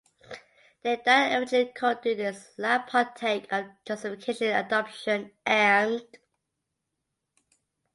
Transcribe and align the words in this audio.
They 0.81 0.99
that 1.05 1.31
are 1.31 1.43
effectually 1.43 1.73
called 1.75 2.01
do 2.01 2.09
in 2.09 2.17
this 2.17 2.53
life 2.57 2.87
partake 2.89 3.45
of 3.53 3.65
justification, 3.85 4.47
adoption, 4.47 5.29
and 5.45 6.01